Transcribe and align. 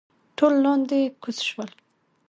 ټول 0.37 0.53
لاندې 0.63 0.99
کوز 1.21 1.37
شول. 1.49 1.69